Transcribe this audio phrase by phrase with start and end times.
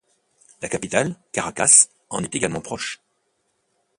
[0.63, 2.99] La capitale, Caracas en est également proche.